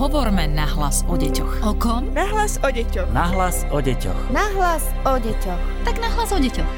Hovorme 0.00 0.48
nahlas 0.48 1.04
o 1.12 1.14
deťoch. 1.20 1.60
O 1.60 1.76
kom? 1.76 2.08
Nahlas 2.16 2.56
o 2.64 2.72
deťoch. 2.72 3.12
Nahlas 3.12 3.68
o 3.68 3.84
deťoch. 3.84 4.32
Nahlas 4.32 4.88
o 5.04 5.20
deťoch. 5.20 5.60
Tak 5.84 6.00
nahlas 6.00 6.32
o 6.32 6.40
deťoch. 6.40 6.72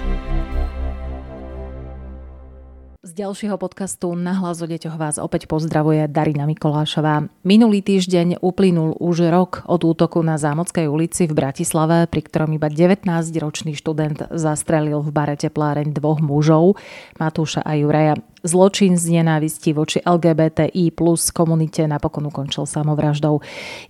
Z 3.07 3.11
ďalšieho 3.15 3.55
podcastu 3.63 4.11
Na 4.19 4.35
hlas 4.35 4.59
o 4.59 4.67
deťoch 4.67 4.99
vás 4.99 5.23
opäť 5.23 5.47
pozdravuje 5.47 6.11
Darina 6.11 6.51
Mikolášová. 6.51 7.31
Minulý 7.47 7.87
týždeň 7.87 8.43
uplynul 8.43 8.99
už 8.99 9.31
rok 9.31 9.63
od 9.71 9.87
útoku 9.87 10.19
na 10.27 10.35
Zámockej 10.35 10.91
ulici 10.91 11.31
v 11.31 11.39
Bratislave, 11.39 12.11
pri 12.11 12.27
ktorom 12.27 12.59
iba 12.59 12.67
19-ročný 12.67 13.79
študent 13.79 14.35
zastrelil 14.35 14.99
v 14.99 15.15
bare 15.15 15.39
tepláreň 15.39 15.95
dvoch 15.95 16.19
mužov, 16.19 16.75
Matúša 17.23 17.63
a 17.63 17.79
Juraja. 17.79 18.19
Zločin 18.43 18.99
z 18.99 19.23
nenávisti 19.23 19.71
voči 19.71 20.03
LGBTI 20.03 20.91
plus 20.91 21.31
komunite 21.31 21.87
napokon 21.87 22.27
ukončil 22.27 22.67
samovraždou. 22.67 23.39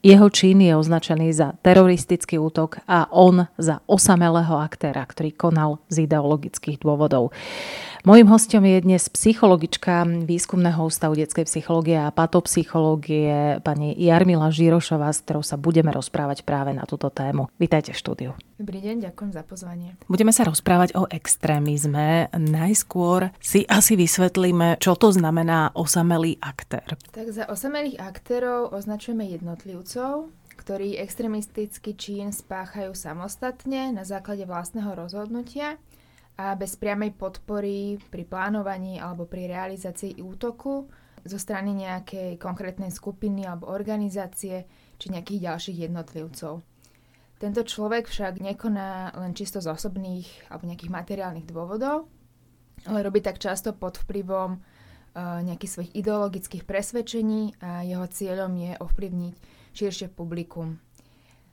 Jeho 0.04 0.28
čin 0.28 0.60
je 0.60 0.76
označený 0.76 1.32
za 1.32 1.56
teroristický 1.64 2.36
útok 2.36 2.84
a 2.84 3.08
on 3.08 3.48
za 3.56 3.80
osamelého 3.88 4.60
aktéra, 4.60 5.08
ktorý 5.08 5.32
konal 5.32 5.80
z 5.88 6.04
ideologických 6.04 6.84
dôvodov. 6.84 7.32
Mojím 8.02 8.34
hostom 8.34 8.66
je 8.66 8.82
dnes 8.82 9.06
psychologička 9.14 10.02
Výskumného 10.26 10.90
ústavu 10.90 11.14
detskej 11.14 11.46
psychológie 11.46 11.94
a 11.94 12.10
patopsychológie 12.10 13.62
pani 13.62 13.94
Jarmila 13.94 14.50
Žirošová, 14.50 15.06
s 15.14 15.22
ktorou 15.22 15.46
sa 15.46 15.54
budeme 15.54 15.94
rozprávať 15.94 16.42
práve 16.42 16.74
na 16.74 16.82
túto 16.82 17.14
tému. 17.14 17.46
Vítajte 17.62 17.94
v 17.94 18.00
štúdiu. 18.02 18.30
Dobrý 18.58 18.82
deň, 18.82 19.06
ďakujem 19.06 19.30
za 19.30 19.46
pozvanie. 19.46 19.94
Budeme 20.10 20.34
sa 20.34 20.42
rozprávať 20.42 20.98
o 20.98 21.06
extrémizme. 21.06 22.26
Najskôr 22.34 23.30
si 23.38 23.62
asi 23.70 23.94
vysvetlíme, 24.42 24.82
čo 24.82 24.98
to 24.98 25.14
znamená 25.14 25.70
osamelý 25.78 26.34
aktér. 26.42 26.98
Tak 27.14 27.30
za 27.30 27.46
osamelých 27.46 28.02
aktérov 28.02 28.74
označujeme 28.74 29.22
jednotlivcov, 29.30 30.34
ktorí 30.58 30.98
extrémistický 30.98 31.94
čin 31.94 32.34
spáchajú 32.34 32.90
samostatne 32.90 33.94
na 33.94 34.02
základe 34.02 34.42
vlastného 34.42 34.98
rozhodnutia 34.98 35.78
a 36.34 36.58
bez 36.58 36.74
priamej 36.74 37.14
podpory 37.14 38.02
pri 38.10 38.26
plánovaní 38.26 38.98
alebo 38.98 39.30
pri 39.30 39.46
realizácii 39.46 40.18
útoku 40.18 40.90
zo 41.22 41.38
strany 41.38 41.70
nejakej 41.78 42.34
konkrétnej 42.42 42.90
skupiny 42.90 43.46
alebo 43.46 43.70
organizácie 43.70 44.66
či 44.98 45.06
nejakých 45.14 45.54
ďalších 45.54 45.78
jednotlivcov. 45.86 46.66
Tento 47.38 47.62
človek 47.62 48.10
však 48.10 48.42
nekoná 48.42 49.14
len 49.18 49.34
čisto 49.38 49.62
z 49.62 49.70
osobných 49.70 50.50
alebo 50.50 50.66
nejakých 50.66 50.94
materiálnych 50.94 51.46
dôvodov, 51.46 52.10
ale 52.86 53.04
robí 53.06 53.20
tak 53.22 53.38
často 53.38 53.74
pod 53.74 54.00
vplyvom 54.02 54.58
uh, 54.58 55.40
nejakých 55.42 55.70
svojich 55.70 55.92
ideologických 55.98 56.64
presvedčení 56.64 57.58
a 57.62 57.86
jeho 57.86 58.06
cieľom 58.08 58.52
je 58.56 58.72
ovplyvniť 58.78 59.34
širšie 59.72 60.08
publikum. 60.12 60.80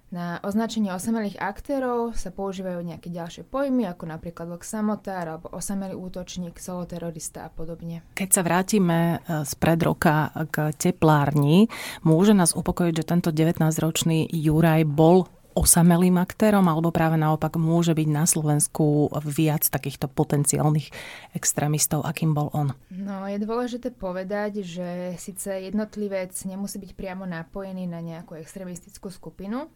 Na 0.09 0.41
označenie 0.41 0.89
osamelých 0.89 1.37
aktérov 1.37 2.17
sa 2.17 2.33
používajú 2.33 2.81
nejaké 2.81 3.13
ďalšie 3.13 3.45
pojmy, 3.45 3.85
ako 3.85 4.09
napríklad 4.09 4.49
lok 4.49 4.65
samotár 4.65 5.37
alebo 5.37 5.53
osamelý 5.53 5.93
útočník, 5.93 6.57
soloterorista 6.57 7.45
a 7.45 7.53
podobne. 7.53 8.01
Keď 8.17 8.29
sa 8.33 8.41
vrátime 8.41 9.21
e, 9.21 9.45
z 9.45 9.53
pred 9.61 9.77
roka 9.85 10.33
k 10.49 10.73
teplárni, 10.73 11.69
môže 12.01 12.33
nás 12.33 12.57
upokojiť, 12.57 12.93
že 12.97 13.05
tento 13.05 13.29
19-ročný 13.29 14.33
Juraj 14.33 14.81
bol 14.89 15.29
osamelým 15.59 16.15
aktérom, 16.15 16.63
alebo 16.71 16.95
práve 16.95 17.19
naopak 17.19 17.59
môže 17.59 17.91
byť 17.91 18.07
na 18.07 18.23
Slovensku 18.23 19.11
viac 19.27 19.67
takýchto 19.67 20.07
potenciálnych 20.07 20.87
extrémistov, 21.35 22.07
akým 22.07 22.31
bol 22.31 22.47
on? 22.55 22.71
No, 22.87 23.27
je 23.27 23.43
dôležité 23.43 23.91
povedať, 23.91 24.63
že 24.63 25.19
síce 25.19 25.51
jednotlivec 25.67 26.31
nemusí 26.47 26.79
byť 26.79 26.95
priamo 26.95 27.27
napojený 27.27 27.83
na 27.91 27.99
nejakú 27.99 28.39
extrémistickú 28.39 29.11
skupinu, 29.11 29.67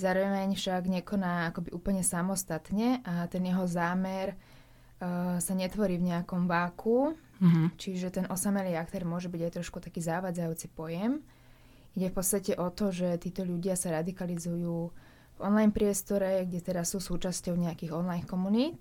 Zároveň 0.00 0.56
však 0.56 0.88
nekoná 0.88 1.52
akoby 1.52 1.76
úplne 1.76 2.00
samostatne 2.00 3.04
a 3.04 3.28
ten 3.28 3.44
jeho 3.44 3.68
zámer 3.68 4.32
uh, 4.32 5.36
sa 5.36 5.52
netvorí 5.52 6.00
v 6.00 6.08
nejakom 6.08 6.48
váku, 6.48 7.12
mm-hmm. 7.36 7.76
čiže 7.76 8.08
ten 8.08 8.24
osamelý 8.32 8.80
aktér 8.80 9.04
môže 9.04 9.28
byť 9.28 9.40
aj 9.44 9.52
trošku 9.60 9.76
taký 9.84 10.00
závadzajúci 10.00 10.72
pojem. 10.72 11.20
Ide 11.98 12.08
v 12.10 12.16
podstate 12.16 12.52
o 12.54 12.70
to, 12.70 12.94
že 12.94 13.18
títo 13.18 13.42
ľudia 13.42 13.74
sa 13.74 13.90
radikalizujú 13.98 14.76
v 15.36 15.40
online 15.42 15.74
priestore, 15.74 16.46
kde 16.46 16.60
teraz 16.62 16.94
sú 16.94 17.02
súčasťou 17.02 17.58
nejakých 17.58 17.96
online 17.96 18.26
komunít. 18.28 18.78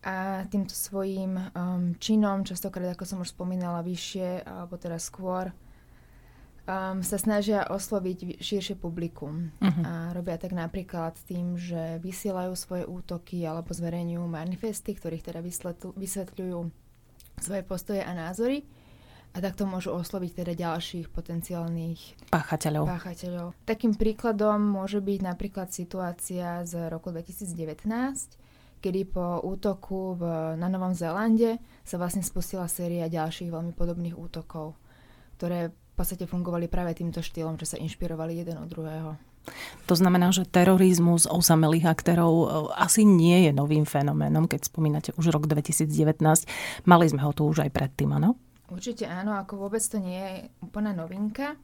A 0.00 0.48
týmto 0.48 0.72
svojím 0.72 1.36
um, 1.36 1.92
činom, 2.00 2.40
častokrát, 2.40 2.96
ako 2.96 3.04
som 3.04 3.18
už 3.20 3.36
spomínala, 3.36 3.84
vyššie, 3.84 4.48
alebo 4.48 4.80
teraz 4.80 5.12
skôr, 5.12 5.52
um, 6.64 7.04
sa 7.04 7.20
snažia 7.20 7.68
osloviť 7.68 8.40
širšie 8.40 8.80
publikum. 8.80 9.52
Uh-huh. 9.60 9.84
A 9.84 9.92
robia 10.16 10.40
tak 10.40 10.56
napríklad 10.56 11.20
tým, 11.28 11.60
že 11.60 12.00
vysielajú 12.00 12.56
svoje 12.56 12.88
útoky 12.88 13.44
alebo 13.44 13.76
zverejňujú 13.76 14.24
manifesty, 14.24 14.96
ktorých 14.96 15.26
teda 15.26 15.40
vysvetľujú 15.92 16.58
svoje 17.40 17.62
postoje 17.68 18.00
a 18.00 18.12
názory. 18.16 18.64
A 19.30 19.38
takto 19.38 19.62
môžu 19.62 19.94
osloviť 19.94 20.42
teda 20.42 20.52
ďalších 20.58 21.06
potenciálnych 21.14 22.30
páchateľov. 22.34 22.84
páchateľov. 22.90 23.48
Takým 23.62 23.94
príkladom 23.94 24.58
môže 24.58 24.98
byť 24.98 25.20
napríklad 25.22 25.70
situácia 25.70 26.66
z 26.66 26.90
roku 26.90 27.14
2019, 27.14 27.86
kedy 28.82 29.00
po 29.06 29.38
útoku 29.46 30.18
v, 30.18 30.22
na 30.58 30.66
Novom 30.66 30.96
Zélande 30.96 31.62
sa 31.86 31.94
vlastne 31.94 32.26
spustila 32.26 32.66
séria 32.66 33.06
ďalších 33.06 33.54
veľmi 33.54 33.70
podobných 33.70 34.18
útokov, 34.18 34.74
ktoré 35.38 35.70
podstate 36.00 36.24
fungovali 36.24 36.64
práve 36.72 36.96
týmto 36.96 37.20
štýlom, 37.20 37.60
že 37.60 37.76
sa 37.76 37.76
inšpirovali 37.76 38.40
jeden 38.40 38.56
od 38.56 38.72
druhého. 38.72 39.20
To 39.84 39.94
znamená, 39.96 40.32
že 40.32 40.48
terorizmus 40.48 41.28
osamelých 41.28 41.92
aktérov 41.92 42.32
e, 42.32 42.46
asi 42.80 43.04
nie 43.04 43.44
je 43.48 43.52
novým 43.52 43.84
fenoménom, 43.84 44.48
keď 44.48 44.72
spomínate 44.72 45.10
už 45.20 45.28
rok 45.28 45.44
2019. 45.44 46.24
Mali 46.88 47.04
sme 47.04 47.20
ho 47.20 47.32
tu 47.36 47.44
už 47.44 47.68
aj 47.68 47.70
predtým, 47.72 48.16
áno? 48.16 48.40
Určite 48.70 49.04
áno, 49.10 49.34
ako 49.34 49.66
vôbec 49.66 49.82
to 49.82 49.98
nie 49.98 50.18
je 50.18 50.34
úplná 50.62 50.94
novinka, 50.94 51.58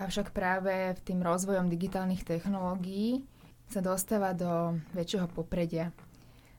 avšak 0.00 0.32
práve 0.32 0.96
v 0.96 1.00
tým 1.04 1.20
rozvojom 1.20 1.68
digitálnych 1.68 2.24
technológií 2.24 3.20
sa 3.68 3.84
dostáva 3.84 4.32
do 4.32 4.80
väčšieho 4.96 5.28
popredia. 5.28 5.92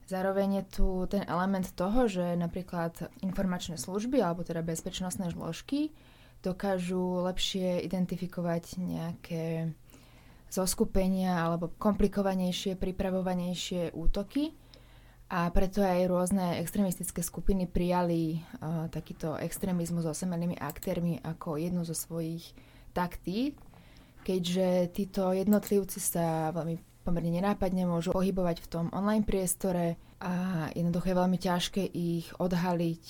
Zároveň 0.05 0.61
je 0.61 0.81
tu 0.81 0.87
ten 1.05 1.25
element 1.25 1.65
toho, 1.73 2.09
že 2.09 2.37
napríklad 2.37 3.13
informačné 3.21 3.77
služby 3.77 4.21
alebo 4.21 4.41
teda 4.41 4.65
bezpečnostné 4.65 5.33
zložky 5.33 5.93
dokážu 6.41 7.25
lepšie 7.29 7.83
identifikovať 7.85 8.79
nejaké 8.79 9.73
zoskupenia 10.49 11.45
alebo 11.45 11.69
komplikovanejšie, 11.77 12.73
pripravovanejšie 12.73 13.93
útoky. 13.93 14.49
A 15.29 15.45
preto 15.53 15.85
aj 15.85 16.09
rôzne 16.09 16.57
extrémistické 16.57 17.21
skupiny 17.21 17.69
prijali 17.69 18.41
uh, 18.41 18.89
takýto 18.89 19.37
extrémizmus 19.37 20.09
s 20.09 20.17
osemelými 20.17 20.57
aktérmi 20.57 21.21
ako 21.21 21.61
jednu 21.61 21.85
zo 21.85 21.93
svojich 21.93 22.49
taktík, 22.97 23.53
keďže 24.25 24.89
títo 24.89 25.29
jednotlivci 25.29 26.01
sa 26.01 26.49
veľmi 26.49 27.05
pomerne 27.05 27.29
nenápadne 27.29 27.85
môžu 27.85 28.09
pohybovať 28.09 28.57
v 28.65 28.69
tom 28.73 28.85
online 28.89 29.21
priestore 29.21 30.01
a 30.17 30.65
jednoducho 30.73 31.13
je 31.13 31.19
veľmi 31.21 31.37
ťažké 31.37 31.83
ich 31.85 32.27
odhaliť 32.41 33.05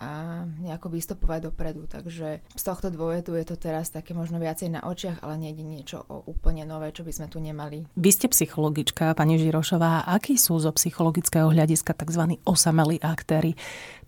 a 0.00 0.42
nejako 0.58 0.96
vystupovať 0.96 1.52
dopredu. 1.52 1.84
Takže 1.84 2.40
z 2.40 2.62
tohto 2.64 2.88
dôvodu 2.88 3.36
je 3.36 3.44
to 3.44 3.56
teraz 3.60 3.92
také 3.92 4.16
možno 4.16 4.40
viacej 4.40 4.72
na 4.72 4.80
očiach, 4.88 5.20
ale 5.20 5.36
nie 5.36 5.52
je 5.52 5.60
niečo 5.60 5.98
o 6.08 6.24
úplne 6.24 6.64
nové, 6.64 6.88
čo 6.96 7.04
by 7.04 7.12
sme 7.12 7.26
tu 7.28 7.36
nemali. 7.36 7.84
Vy 8.00 8.10
ste 8.10 8.26
psychologička, 8.32 9.12
pani 9.12 9.36
Žirošová. 9.36 10.08
Akí 10.08 10.40
sú 10.40 10.56
zo 10.56 10.72
psychologického 10.72 11.52
hľadiska 11.52 11.92
tzv. 11.92 12.40
osamelí 12.48 12.96
aktéry? 13.04 13.52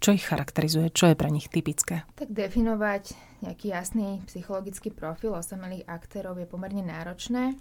Čo 0.00 0.16
ich 0.16 0.25
charakterizuje? 0.25 0.88
Čo 0.88 1.12
je 1.12 1.19
pre 1.20 1.28
nich 1.28 1.52
typické? 1.52 2.08
Tak 2.16 2.32
definovať 2.32 3.12
nejaký 3.44 3.76
jasný 3.76 4.25
psychologický 4.25 4.88
profil 4.88 5.37
osamelých 5.37 5.84
aktérov 5.84 6.40
je 6.40 6.49
pomerne 6.49 6.81
náročné 6.81 7.61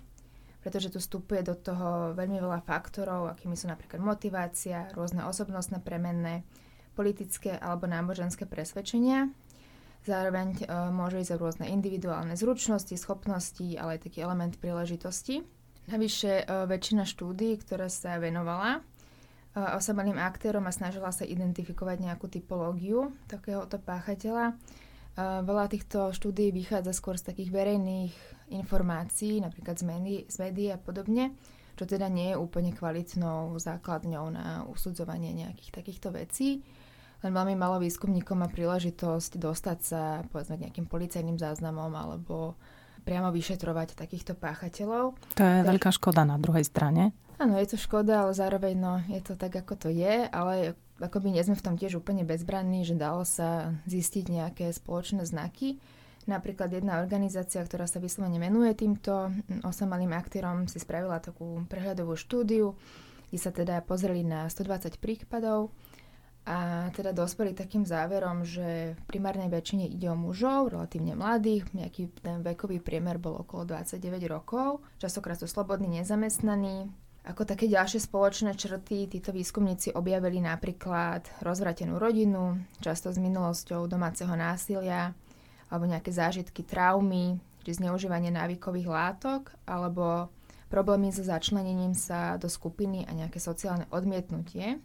pretože 0.61 0.93
tu 0.93 1.01
vstupuje 1.01 1.41
do 1.41 1.57
toho 1.57 2.13
veľmi 2.13 2.37
veľa 2.37 2.61
faktorov, 2.61 3.33
akými 3.33 3.57
sú 3.57 3.65
napríklad 3.65 3.97
motivácia, 3.97 4.93
rôzne 4.93 5.25
osobnostné 5.25 5.81
premenné, 5.81 6.45
politické 7.01 7.57
alebo 7.57 7.89
náboženské 7.89 8.45
presvedčenia. 8.45 9.33
Zároveň 10.05 10.61
e, 10.61 10.65
môže 10.93 11.17
ísť 11.17 11.33
o 11.33 11.41
rôzne 11.41 11.65
individuálne 11.73 12.37
zručnosti, 12.37 12.93
schopnosti, 12.93 13.65
ale 13.81 13.97
aj 13.97 14.05
taký 14.05 14.21
element 14.21 14.53
príležitosti. 14.61 15.41
Navyše 15.89 16.45
e, 16.45 16.69
väčšina 16.69 17.09
štúdí, 17.09 17.57
ktorá 17.65 17.89
sa 17.89 18.21
venovala 18.21 18.77
e, 18.77 18.79
osamelým 19.57 20.21
aktérom 20.21 20.69
a 20.69 20.73
snažila 20.73 21.09
sa 21.09 21.25
identifikovať 21.25 21.97
nejakú 22.05 22.29
typológiu 22.29 23.09
takéhoto 23.25 23.81
páchateľa, 23.81 24.53
Veľa 25.21 25.67
týchto 25.67 26.15
štúdí 26.15 26.55
vychádza 26.55 26.95
skôr 26.95 27.19
z 27.19 27.35
takých 27.35 27.51
verejných 27.51 28.15
informácií, 28.55 29.43
napríklad 29.43 29.75
z 29.75 29.83
médií, 29.83 30.19
z 30.23 30.35
médií 30.39 30.71
a 30.71 30.79
podobne, 30.79 31.35
čo 31.75 31.83
teda 31.83 32.07
nie 32.07 32.31
je 32.31 32.39
úplne 32.39 32.71
kvalitnou 32.71 33.59
základňou 33.59 34.25
na 34.31 34.63
usudzovanie 34.71 35.35
nejakých 35.35 35.83
takýchto 35.83 36.15
vecí 36.15 36.63
len 37.21 37.31
veľmi 37.31 37.53
malo 37.53 37.77
výskumníkov 37.77 38.33
má 38.33 38.49
príležitosť 38.49 39.37
dostať 39.37 39.77
sa 39.81 40.01
povedzme 40.33 40.57
k 40.57 40.63
nejakým 40.69 40.87
policajným 40.89 41.37
záznamom 41.37 41.93
alebo 41.93 42.57
priamo 43.01 43.33
vyšetrovať 43.33 43.97
takýchto 43.97 44.37
páchateľov. 44.37 45.17
To 45.37 45.43
je 45.43 45.59
tak, 45.61 45.69
veľká 45.69 45.89
škoda 45.93 46.21
na 46.25 46.37
druhej 46.37 46.65
strane. 46.65 47.13
Áno, 47.41 47.57
je 47.57 47.73
to 47.73 47.77
škoda, 47.77 48.25
ale 48.25 48.37
zároveň 48.37 48.75
no, 48.77 48.93
je 49.09 49.21
to 49.25 49.33
tak, 49.33 49.57
ako 49.57 49.73
to 49.73 49.89
je, 49.89 50.29
ale 50.29 50.77
akoby 51.01 51.33
nie 51.33 51.41
sme 51.41 51.57
v 51.57 51.65
tom 51.65 51.73
tiež 51.73 51.97
úplne 51.97 52.21
bezbranní, 52.21 52.85
že 52.85 52.93
dalo 52.93 53.25
sa 53.25 53.73
zistiť 53.89 54.25
nejaké 54.29 54.65
spoločné 54.69 55.25
znaky. 55.25 55.81
Napríklad 56.29 56.69
jedna 56.69 57.01
organizácia, 57.01 57.65
ktorá 57.65 57.89
sa 57.89 57.97
vyslovene 57.97 58.37
menuje 58.37 58.77
týmto 58.77 59.33
osamalým 59.65 60.13
aktérom, 60.13 60.69
si 60.69 60.77
spravila 60.77 61.17
takú 61.17 61.65
prehľadovú 61.65 62.13
štúdiu, 62.13 62.77
kde 63.33 63.39
sa 63.41 63.49
teda 63.49 63.81
pozreli 63.81 64.21
na 64.21 64.45
120 64.45 65.01
prípadov 65.01 65.73
a 66.41 66.89
teda 66.97 67.13
dospeli 67.13 67.53
takým 67.53 67.85
záverom, 67.85 68.41
že 68.41 68.97
v 68.97 69.01
primárnej 69.05 69.45
väčšine 69.45 69.85
ide 69.85 70.09
o 70.09 70.17
mužov, 70.17 70.73
relatívne 70.73 71.13
mladých, 71.13 71.69
nejaký 71.69 72.09
ten 72.17 72.41
vekový 72.41 72.81
priemer 72.81 73.21
bol 73.21 73.45
okolo 73.45 73.69
29 73.69 74.25
rokov, 74.25 74.81
častokrát 74.97 75.37
sú 75.37 75.45
slobodní, 75.45 76.01
nezamestnaní. 76.01 76.89
Ako 77.21 77.45
také 77.45 77.69
ďalšie 77.69 78.01
spoločné 78.01 78.57
črty 78.57 79.05
títo 79.05 79.29
výskumníci 79.29 79.93
objavili 79.93 80.41
napríklad 80.41 81.29
rozvratenú 81.45 82.01
rodinu, 82.01 82.57
často 82.81 83.13
s 83.13 83.21
minulosťou 83.21 83.85
domáceho 83.85 84.33
násilia, 84.33 85.13
alebo 85.69 85.85
nejaké 85.85 86.09
zážitky 86.09 86.65
traumy, 86.65 87.37
či 87.61 87.77
zneužívanie 87.77 88.33
návykových 88.33 88.89
látok, 88.89 89.53
alebo 89.69 90.33
problémy 90.73 91.13
so 91.13 91.21
začlenením 91.21 91.93
sa 91.93 92.41
do 92.41 92.49
skupiny 92.49 93.05
a 93.05 93.13
nejaké 93.13 93.37
sociálne 93.37 93.85
odmietnutie 93.93 94.81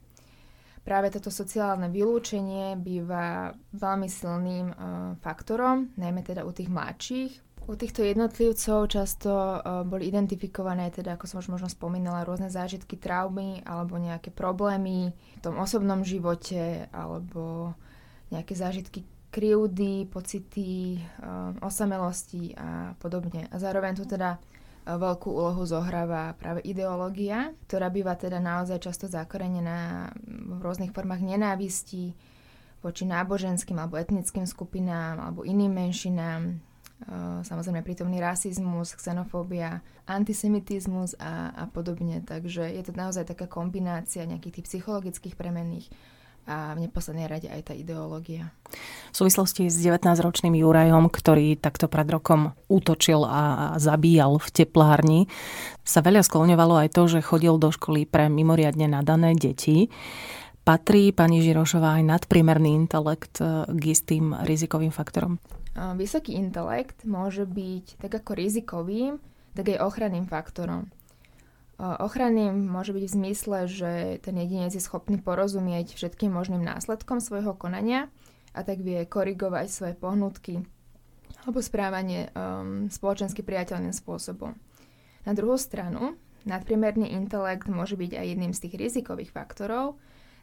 práve 0.87 1.11
toto 1.11 1.35
sociálne 1.35 1.91
vylúčenie 1.91 2.79
býva 2.79 3.50
veľmi 3.75 4.06
silným 4.06 4.67
uh, 4.71 4.79
faktorom, 5.19 5.91
najmä 5.99 6.23
teda 6.23 6.47
u 6.47 6.55
tých 6.55 6.71
mladších. 6.71 7.33
U 7.67 7.75
týchto 7.75 8.06
jednotlivcov 8.06 8.87
často 8.94 9.31
uh, 9.35 9.83
boli 9.83 10.06
identifikované, 10.06 10.94
teda 10.94 11.19
ako 11.19 11.27
som 11.27 11.43
už 11.43 11.59
možno 11.59 11.67
spomínala, 11.67 12.23
rôzne 12.23 12.47
zážitky 12.47 12.94
traumy 12.94 13.67
alebo 13.67 13.99
nejaké 13.99 14.31
problémy 14.31 15.11
v 15.11 15.41
tom 15.43 15.59
osobnom 15.59 16.06
živote 16.06 16.87
alebo 16.94 17.75
nejaké 18.31 18.55
zážitky 18.55 19.03
krivdy, 19.35 20.06
pocity, 20.06 21.03
uh, 21.19 21.59
osamelosti 21.67 22.55
a 22.55 22.94
podobne. 23.03 23.50
A 23.50 23.59
zároveň 23.59 23.99
tu 23.99 24.06
teda 24.06 24.38
veľkú 24.87 25.35
úlohu 25.35 25.67
zohráva 25.67 26.31
práve 26.38 26.62
ideológia, 26.62 27.50
ktorá 27.67 27.91
býva 27.91 28.15
teda 28.15 28.38
naozaj 28.38 28.79
často 28.87 29.11
zakorenená 29.11 30.15
v 30.27 30.62
rôznych 30.62 30.94
formách 30.94 31.27
nenávistí 31.27 32.15
voči 32.87 33.03
náboženským 33.03 33.75
alebo 33.75 33.99
etnickým 33.99 34.47
skupinám 34.47 35.19
alebo 35.19 35.43
iným 35.43 35.75
menšinám. 35.75 36.62
Samozrejme 37.43 37.83
prítomný 37.83 38.23
rasizmus, 38.23 38.94
xenofóbia, 38.94 39.83
antisemitizmus 40.06 41.19
a, 41.19 41.50
a 41.53 41.65
podobne. 41.67 42.23
Takže 42.23 42.71
je 42.71 42.83
to 42.87 42.94
naozaj 42.94 43.27
taká 43.27 43.50
kombinácia 43.50 44.23
nejakých 44.23 44.62
tých 44.62 44.67
psychologických 44.71 45.35
premenných 45.35 45.91
a 46.47 46.79
v 46.79 46.87
neposlednej 46.87 47.27
rade 47.27 47.51
aj 47.51 47.71
tá 47.71 47.75
ideológia. 47.75 48.55
V 49.11 49.17
súvislosti 49.19 49.67
s 49.67 49.77
19-ročným 49.83 50.55
Jurajom, 50.55 51.11
ktorý 51.11 51.59
takto 51.59 51.91
pred 51.91 52.07
rokom 52.07 52.55
útočil 52.71 53.27
a 53.27 53.75
zabíjal 53.83 54.39
v 54.39 54.49
teplárni, 54.55 55.21
sa 55.83 56.07
veľa 56.07 56.23
skloňovalo 56.23 56.87
aj 56.87 56.89
to, 56.95 57.03
že 57.11 57.27
chodil 57.27 57.59
do 57.59 57.75
školy 57.75 58.07
pre 58.07 58.31
mimoriadne 58.31 58.87
nadané 58.87 59.35
deti. 59.35 59.91
Patrí 60.67 61.15
pani 61.15 61.43
Žirošová 61.43 62.03
aj 62.03 62.05
nadprimerný 62.07 62.75
intelekt 62.75 63.39
e, 63.39 63.71
k 63.71 63.83
istým 63.95 64.35
rizikovým 64.35 64.91
faktorom? 64.91 65.39
Vysoký 65.77 66.35
intelekt 66.35 67.05
môže 67.05 67.45
byť 67.45 68.01
tak 68.01 68.25
ako 68.25 68.33
rizikovým, 68.33 69.21
tak 69.53 69.77
aj 69.77 69.85
ochranným 69.85 70.25
faktorom. 70.25 70.89
Ochranným 71.76 72.73
môže 72.73 72.96
byť 72.96 73.05
v 73.05 73.14
zmysle, 73.20 73.58
že 73.69 73.93
ten 74.25 74.32
jedinec 74.40 74.73
je 74.73 74.81
schopný 74.81 75.20
porozumieť 75.20 75.93
všetkým 75.93 76.32
možným 76.32 76.64
následkom 76.64 77.20
svojho 77.20 77.52
konania 77.52 78.08
a 78.56 78.64
tak 78.64 78.81
vie 78.81 79.05
korigovať 79.05 79.69
svoje 79.69 79.94
pohnutky 79.94 80.64
alebo 81.46 81.62
správanie 81.62 82.32
um, 82.34 82.90
spoločensky 82.90 83.46
priateľným 83.46 83.94
spôsobom. 83.94 84.58
Na 85.23 85.32
druhú 85.37 85.55
stranu, 85.55 86.19
nadpriemerný 86.43 87.14
intelekt 87.14 87.70
môže 87.70 87.94
byť 87.94 88.19
aj 88.19 88.26
jedným 88.26 88.52
z 88.56 88.62
tých 88.67 88.75
rizikových 88.75 89.31
faktorov, 89.31 89.94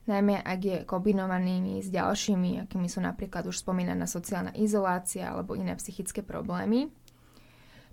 najmä 0.07 0.39
ak 0.39 0.59
je 0.63 0.77
kombinovanými 0.87 1.83
s 1.83 1.91
ďalšími, 1.91 2.63
akými 2.63 2.87
sú 2.87 3.03
napríklad 3.03 3.43
už 3.51 3.59
spomínaná 3.59 4.07
sociálna 4.07 4.55
izolácia 4.55 5.27
alebo 5.27 5.59
iné 5.59 5.75
psychické 5.75 6.23
problémy. 6.23 6.87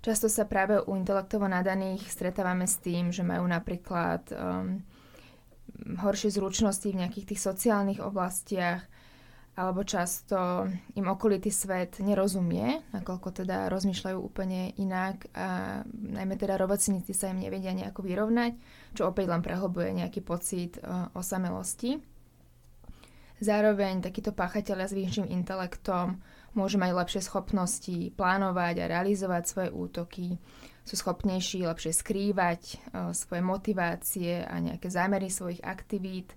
Často 0.01 0.33
sa 0.33 0.49
práve 0.49 0.81
u 0.81 0.97
intelektovo 0.97 1.45
nadaných 1.45 2.09
stretávame 2.09 2.65
s 2.65 2.81
tým, 2.81 3.13
že 3.13 3.21
majú 3.21 3.45
napríklad 3.45 4.33
um, 4.33 4.81
horšie 6.01 6.33
zručnosti 6.33 6.89
v 6.89 7.05
nejakých 7.05 7.37
tých 7.37 7.41
sociálnych 7.45 8.01
oblastiach, 8.01 8.81
alebo 9.61 9.85
často 9.85 10.65
im 10.97 11.05
okolitý 11.05 11.53
svet 11.53 12.01
nerozumie, 12.01 12.81
nakoľko 12.97 13.45
teda 13.45 13.69
rozmýšľajú 13.69 14.17
úplne 14.17 14.73
inak 14.81 15.29
a 15.37 15.83
najmä 15.85 16.33
teda 16.41 16.57
robotníci 16.57 17.13
sa 17.13 17.29
im 17.29 17.45
nevedia 17.45 17.77
nejako 17.77 18.01
vyrovnať, 18.01 18.57
čo 18.97 19.05
opäť 19.05 19.29
len 19.29 19.45
prehlbuje 19.45 20.01
nejaký 20.01 20.25
pocit 20.25 20.81
uh, 20.81 21.13
osamelosti. 21.13 22.01
Zároveň 23.41 24.01
takíto 24.01 24.33
páchatelia 24.33 24.89
s 24.89 24.97
vyšším 24.97 25.29
intelektom 25.29 26.25
môžu 26.55 26.83
mať 26.83 26.91
lepšie 26.95 27.23
schopnosti 27.23 28.15
plánovať 28.15 28.75
a 28.83 28.91
realizovať 28.91 29.43
svoje 29.47 29.71
útoky, 29.71 30.27
sú 30.85 30.95
schopnejší 30.99 31.69
lepšie 31.71 31.93
skrývať 31.95 32.63
uh, 32.91 33.15
svoje 33.15 33.43
motivácie 33.45 34.43
a 34.43 34.59
nejaké 34.59 34.91
zámery 34.91 35.31
svojich 35.31 35.63
aktivít. 35.63 36.35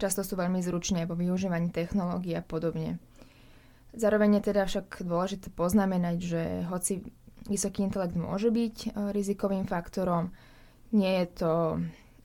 Často 0.00 0.24
sú 0.24 0.40
veľmi 0.40 0.64
zručné 0.64 1.04
vo 1.04 1.12
využívaní 1.12 1.68
technológií 1.68 2.32
a 2.32 2.40
podobne. 2.40 2.96
Zároveň 3.92 4.40
je 4.40 4.48
teda 4.48 4.64
však 4.64 5.04
dôležité 5.04 5.52
poznamenať, 5.52 6.16
že 6.16 6.42
hoci 6.72 7.04
vysoký 7.44 7.84
intelekt 7.84 8.16
môže 8.16 8.48
byť 8.48 8.76
uh, 8.96 9.12
rizikovým 9.12 9.68
faktorom, 9.68 10.32
nie 10.92 11.24
je 11.24 11.26
to 11.44 11.52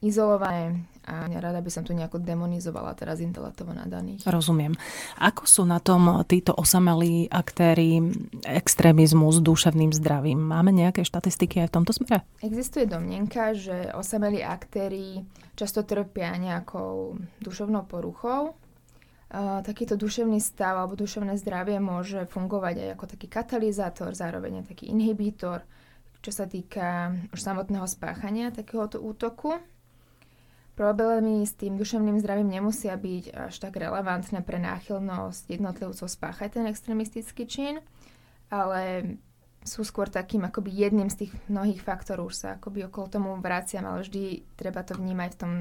izolované 0.04 0.88
a 1.08 1.32
rada 1.40 1.64
by 1.64 1.72
som 1.72 1.88
tu 1.88 1.96
nejako 1.96 2.20
demonizovala 2.20 2.92
teraz 3.00 3.24
intelektovo 3.24 3.72
nadaných. 3.72 4.28
Rozumiem. 4.28 4.76
Ako 5.24 5.48
sú 5.48 5.64
na 5.64 5.80
tom 5.80 6.28
títo 6.28 6.52
osamelí 6.52 7.32
aktéry 7.32 8.04
extrémizmu 8.44 9.32
s 9.32 9.40
duševným 9.40 9.96
zdravím? 9.96 10.36
Máme 10.36 10.76
nejaké 10.76 11.08
štatistiky 11.08 11.64
aj 11.64 11.68
v 11.72 11.76
tomto 11.80 11.96
smere? 11.96 12.28
Existuje 12.44 12.84
domnenka, 12.84 13.56
že 13.56 13.96
osamelí 13.96 14.44
aktéry 14.44 15.24
často 15.56 15.88
trpia 15.88 16.36
nejakou 16.36 17.16
duševnou 17.40 17.88
poruchou. 17.88 18.60
Takýto 19.64 19.96
duševný 19.96 20.44
stav 20.44 20.76
alebo 20.76 21.00
duševné 21.00 21.40
zdravie 21.40 21.80
môže 21.80 22.28
fungovať 22.28 22.76
aj 22.84 22.90
ako 23.00 23.06
taký 23.16 23.28
katalizátor, 23.32 24.12
zároveň 24.12 24.64
aj 24.64 24.76
taký 24.76 24.92
inhibítor, 24.92 25.64
čo 26.20 26.32
sa 26.36 26.48
týka 26.48 27.16
už 27.32 27.40
samotného 27.40 27.88
spáchania 27.88 28.52
takéhoto 28.52 29.00
útoku. 29.00 29.56
Problémy 30.78 31.42
s 31.42 31.58
tým 31.58 31.74
duševným 31.74 32.22
zdravím 32.22 32.54
nemusia 32.54 32.94
byť 32.94 33.50
až 33.50 33.56
tak 33.58 33.82
relevantné 33.82 34.46
pre 34.46 34.62
náchylnosť 34.62 35.50
jednotlivcov 35.50 36.06
spáchať 36.06 36.62
ten 36.62 36.70
extremistický 36.70 37.50
čin, 37.50 37.82
ale 38.54 39.18
sú 39.66 39.82
skôr 39.82 40.06
takým 40.06 40.46
akoby 40.46 40.70
jedným 40.70 41.10
z 41.10 41.26
tých 41.26 41.34
mnohých 41.50 41.82
faktorov, 41.82 42.30
už 42.30 42.38
sa 42.38 42.48
akoby 42.62 42.86
okolo 42.88 43.10
tomu 43.10 43.30
vraciam, 43.42 43.90
ale 43.90 44.06
vždy 44.06 44.46
treba 44.54 44.86
to 44.86 44.94
vnímať 44.96 45.30
v 45.34 45.40
tom, 45.42 45.52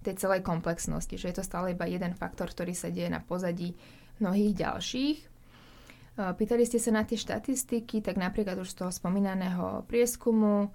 tej 0.00 0.16
celej 0.16 0.40
komplexnosti, 0.40 1.16
že 1.16 1.28
je 1.28 1.36
to 1.36 1.44
stále 1.44 1.76
iba 1.76 1.84
jeden 1.84 2.16
faktor, 2.16 2.48
ktorý 2.48 2.72
sa 2.72 2.88
deje 2.88 3.12
na 3.12 3.20
pozadí 3.20 3.76
mnohých 4.20 4.52
ďalších. 4.64 5.18
Pýtali 6.14 6.64
ste 6.64 6.80
sa 6.80 6.92
na 6.92 7.04
tie 7.04 7.20
štatistiky, 7.20 8.00
tak 8.00 8.16
napríklad 8.16 8.56
už 8.60 8.72
z 8.72 8.78
toho 8.80 8.90
spomínaného 8.92 9.84
prieskumu 9.84 10.72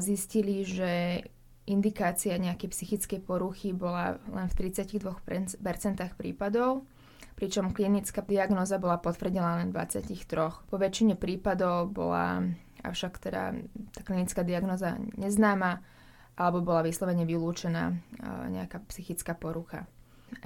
zistili, 0.00 0.64
že 0.64 1.24
indikácia 1.68 2.34
nejakej 2.40 2.72
psychickej 2.72 3.20
poruchy 3.22 3.76
bola 3.76 4.16
len 4.32 4.48
v 4.48 4.54
32% 4.72 5.60
prípadov, 6.16 6.88
pričom 7.36 7.70
klinická 7.76 8.24
diagnoza 8.24 8.80
bola 8.80 8.98
potvrdená 8.98 9.62
len 9.62 9.70
v 9.70 9.78
23. 9.78 10.66
Po 10.66 10.76
väčšine 10.80 11.14
prípadov 11.14 11.92
bola 11.92 12.42
avšak 12.82 13.20
teda 13.20 13.54
tá 13.92 14.00
klinická 14.02 14.42
diagnoza 14.42 14.96
neznáma 15.14 15.84
alebo 16.38 16.62
bola 16.62 16.86
vyslovene 16.86 17.26
vylúčená 17.26 17.94
nejaká 18.48 18.78
psychická 18.90 19.34
porucha. 19.34 19.90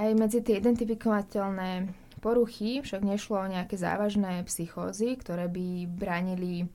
Aj 0.00 0.08
medzi 0.16 0.40
tie 0.40 0.56
identifikovateľné 0.56 1.92
poruchy 2.24 2.80
však 2.80 3.04
nešlo 3.04 3.44
o 3.44 3.50
nejaké 3.50 3.76
závažné 3.76 4.40
psychózy, 4.48 5.18
ktoré 5.20 5.52
by 5.52 5.90
bránili 5.90 6.70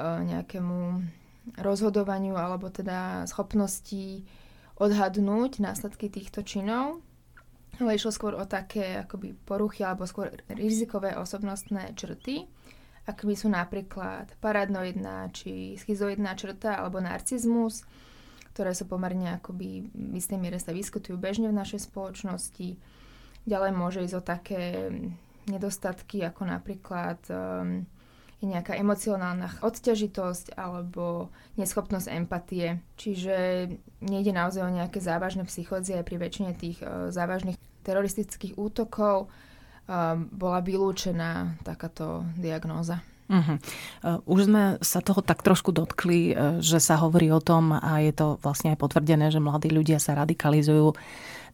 nejakému 0.00 1.06
rozhodovaniu 1.58 2.38
alebo 2.38 2.70
teda 2.70 3.26
schopnosti 3.26 4.22
odhadnúť 4.78 5.62
následky 5.62 6.08
týchto 6.08 6.42
činov, 6.46 7.02
ale 7.78 7.98
išlo 7.98 8.14
skôr 8.14 8.34
o 8.38 8.44
také 8.46 9.02
akoby 9.02 9.34
poruchy 9.46 9.82
alebo 9.82 10.06
skôr 10.06 10.32
rizikové 10.50 11.14
osobnostné 11.18 11.94
črty 11.98 12.46
akými 13.06 13.34
sú 13.34 13.50
napríklad 13.50 14.30
paranoidná 14.38 15.30
či 15.34 15.74
schizoidná 15.74 16.38
črta 16.38 16.78
alebo 16.78 17.02
narcizmus, 17.02 17.82
ktoré 18.54 18.76
sú 18.76 18.86
pomerne 18.86 19.42
akoby 19.42 19.90
v 19.90 20.14
istej 20.14 20.38
miere 20.38 20.60
sa 20.62 20.70
vyskytujú 20.70 21.18
bežne 21.18 21.50
v 21.50 21.58
našej 21.58 21.90
spoločnosti. 21.90 22.78
Ďalej 23.42 23.72
môže 23.74 24.04
ísť 24.06 24.16
o 24.16 24.22
také 24.22 24.62
nedostatky 25.50 26.22
ako 26.22 26.46
napríklad 26.46 27.18
um, 27.26 27.82
je 28.42 28.50
nejaká 28.50 28.74
emocionálna 28.74 29.62
odťažitosť 29.62 30.58
alebo 30.58 31.30
neschopnosť 31.54 32.10
empatie. 32.10 32.82
Čiže 32.98 33.70
nejde 34.02 34.34
naozaj 34.34 34.66
o 34.66 34.74
nejaké 34.74 34.98
závažné 34.98 35.46
psychózie 35.46 36.02
pri 36.02 36.18
väčšine 36.18 36.50
tých 36.58 36.82
uh, 36.82 37.14
závažných 37.14 37.54
teroristických 37.86 38.58
útokov. 38.58 39.30
Uh, 39.86 40.18
bola 40.34 40.58
vylúčená 40.58 41.62
takáto 41.62 42.26
diagnóza. 42.34 43.02
Uh-huh. 43.32 43.56
Už 44.28 44.44
sme 44.44 44.76
sa 44.84 45.00
toho 45.00 45.24
tak 45.24 45.40
trošku 45.40 45.72
dotkli, 45.72 46.36
uh, 46.36 46.60
že 46.60 46.76
sa 46.84 47.00
hovorí 47.00 47.32
o 47.32 47.40
tom 47.40 47.72
a 47.72 48.04
je 48.04 48.12
to 48.12 48.36
vlastne 48.44 48.76
aj 48.76 48.78
potvrdené, 48.84 49.32
že 49.32 49.40
mladí 49.40 49.72
ľudia 49.72 49.96
sa 49.96 50.12
radikalizujú 50.12 50.92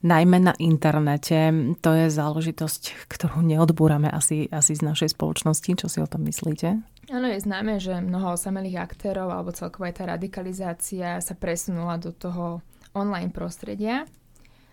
najmä 0.02 0.38
na 0.42 0.54
internete. 0.58 1.54
To 1.82 1.90
je 1.94 2.06
záležitosť, 2.10 3.10
ktorú 3.10 3.42
neodbúrame 3.46 4.10
asi, 4.10 4.50
asi 4.50 4.74
z 4.74 4.82
našej 4.82 5.14
spoločnosti. 5.14 5.70
Čo 5.74 5.86
si 5.86 5.98
o 6.02 6.10
tom 6.10 6.26
myslíte? 6.26 6.82
Áno, 7.08 7.26
je 7.30 7.40
známe, 7.40 7.80
že 7.80 7.98
mnoho 7.98 8.34
osamelých 8.34 8.84
aktérov 8.84 9.30
alebo 9.30 9.54
celková 9.54 9.90
tá 9.94 10.06
radikalizácia 10.06 11.22
sa 11.22 11.34
presunula 11.34 11.98
do 11.98 12.10
toho 12.10 12.60
online 12.94 13.30
prostredia 13.30 14.04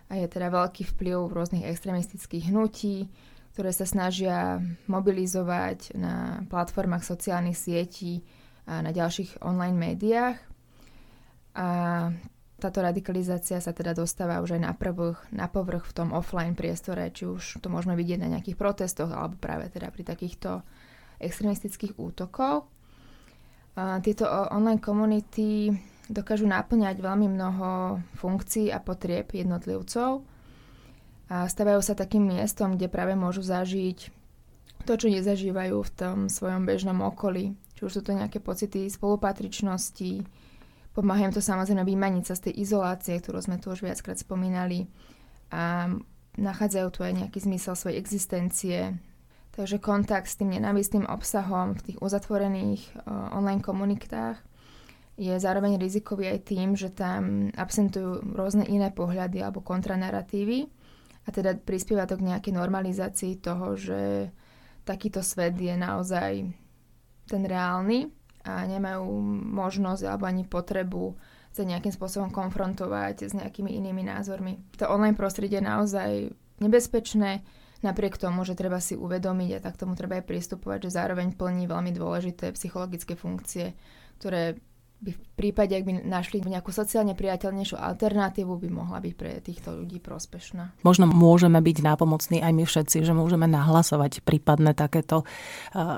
a 0.10 0.14
je 0.20 0.28
teda 0.30 0.54
veľký 0.54 0.84
vplyv 0.94 1.32
rôznych 1.32 1.66
extremistických 1.66 2.54
hnutí, 2.54 3.10
ktoré 3.56 3.72
sa 3.72 3.88
snažia 3.88 4.60
mobilizovať 4.92 5.96
na 5.96 6.44
platformách 6.52 7.08
sociálnych 7.08 7.56
sietí 7.56 8.28
a 8.68 8.84
na 8.84 8.92
ďalších 8.92 9.40
online 9.48 9.80
médiách. 9.80 10.36
A 11.56 11.68
táto 12.60 12.84
radikalizácia 12.84 13.64
sa 13.64 13.72
teda 13.72 13.96
dostáva 13.96 14.44
už 14.44 14.60
aj 14.60 14.62
na, 14.68 14.76
prvých, 14.76 15.16
na 15.32 15.48
povrch 15.48 15.88
v 15.88 15.96
tom 15.96 16.12
offline 16.12 16.52
priestore, 16.52 17.08
či 17.16 17.32
už 17.32 17.64
to 17.64 17.72
môžeme 17.72 17.96
vidieť 17.96 18.28
na 18.28 18.36
nejakých 18.36 18.60
protestoch 18.60 19.08
alebo 19.08 19.40
práve 19.40 19.72
teda 19.72 19.88
pri 19.88 20.04
takýchto 20.04 20.60
extremistických 21.24 21.96
útokov. 21.96 22.68
A 23.80 24.04
tieto 24.04 24.28
online 24.52 24.84
komunity 24.84 25.72
dokážu 26.12 26.44
naplňať 26.44 27.00
veľmi 27.00 27.32
mnoho 27.32 28.04
funkcií 28.20 28.68
a 28.68 28.84
potrieb 28.84 29.32
jednotlivcov 29.32 30.35
a 31.32 31.50
stavajú 31.50 31.82
sa 31.82 31.98
takým 31.98 32.26
miestom, 32.26 32.78
kde 32.78 32.92
práve 32.92 33.18
môžu 33.18 33.42
zažiť 33.42 34.14
to, 34.86 34.94
čo 34.94 35.10
nezažívajú 35.10 35.78
v 35.82 35.94
tom 35.98 36.18
svojom 36.30 36.70
bežnom 36.70 37.02
okolí. 37.02 37.58
Či 37.76 37.82
už 37.90 37.92
sú 38.00 38.02
to 38.06 38.14
nejaké 38.14 38.38
pocity 38.38 38.86
spolupatričnosti, 38.88 40.24
Pomáha 40.96 41.28
im 41.28 41.36
to 41.36 41.44
samozrejme 41.44 41.84
vymaniť 41.84 42.24
sa 42.24 42.40
z 42.40 42.44
tej 42.50 42.64
izolácie, 42.64 43.20
ktorú 43.20 43.44
sme 43.44 43.60
tu 43.60 43.68
už 43.68 43.84
viackrát 43.84 44.16
spomínali 44.16 44.88
a 45.52 45.92
nachádzajú 46.40 46.88
tu 46.96 47.04
aj 47.04 47.14
nejaký 47.20 47.44
zmysel 47.44 47.76
svojej 47.76 48.00
existencie. 48.00 48.96
Takže 49.60 49.84
kontakt 49.84 50.32
s 50.32 50.40
tým 50.40 50.56
nenávistným 50.56 51.04
obsahom 51.04 51.76
v 51.76 51.84
tých 51.92 51.98
uzatvorených 52.00 52.96
uh, 52.96 53.36
online 53.36 53.60
komunitách 53.60 54.40
je 55.20 55.36
zároveň 55.36 55.76
rizikový 55.76 56.32
aj 56.32 56.40
tým, 56.48 56.80
že 56.80 56.96
tam 56.96 57.52
absentujú 57.56 58.32
rôzne 58.32 58.64
iné 58.64 58.88
pohľady 58.88 59.44
alebo 59.44 59.64
kontranaratívy 59.64 60.68
a 61.26 61.30
teda 61.34 61.58
prispieva 61.58 62.06
to 62.06 62.22
k 62.22 62.28
nejakej 62.30 62.54
normalizácii 62.54 63.42
toho, 63.42 63.74
že 63.74 64.30
takýto 64.86 65.26
svet 65.26 65.58
je 65.58 65.74
naozaj 65.74 66.46
ten 67.26 67.42
reálny 67.42 68.14
a 68.46 68.62
nemajú 68.70 69.10
možnosť 69.58 70.06
alebo 70.06 70.30
ani 70.30 70.46
potrebu 70.46 71.18
sa 71.50 71.66
nejakým 71.66 71.90
spôsobom 71.90 72.30
konfrontovať 72.30 73.32
s 73.32 73.34
nejakými 73.34 73.74
inými 73.74 74.06
názormi. 74.06 74.62
To 74.78 74.92
online 74.92 75.18
prostredie 75.18 75.58
je 75.58 75.66
naozaj 75.66 76.12
nebezpečné, 76.62 77.42
napriek 77.82 78.22
tomu, 78.22 78.46
že 78.46 78.54
treba 78.54 78.78
si 78.78 78.94
uvedomiť 78.94 79.50
a 79.58 79.64
tak 79.64 79.80
tomu 79.82 79.98
treba 79.98 80.22
aj 80.22 80.28
pristupovať, 80.30 80.90
že 80.90 80.96
zároveň 81.00 81.34
plní 81.34 81.66
veľmi 81.66 81.96
dôležité 81.96 82.54
psychologické 82.54 83.18
funkcie, 83.18 83.74
ktoré 84.20 84.60
by 85.06 85.12
v 85.14 85.22
prípade, 85.38 85.78
ak 85.78 85.86
by 85.86 85.94
našli 86.02 86.42
nejakú 86.42 86.74
sociálne 86.74 87.14
priateľnejšiu 87.14 87.78
alternatívu, 87.78 88.58
by 88.58 88.70
mohla 88.74 88.98
byť 88.98 89.14
pre 89.14 89.38
týchto 89.38 89.78
ľudí 89.78 90.02
prospešná. 90.02 90.82
Možno 90.82 91.06
môžeme 91.06 91.62
byť 91.62 91.78
nápomocní 91.86 92.42
aj 92.42 92.54
my 92.58 92.66
všetci, 92.66 93.06
že 93.06 93.14
môžeme 93.14 93.46
nahlasovať 93.46 94.26
prípadné 94.26 94.74
takéto 94.74 95.22